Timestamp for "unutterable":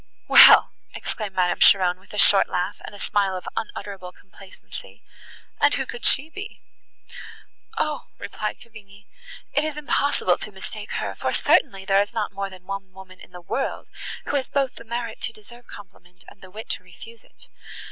3.55-4.11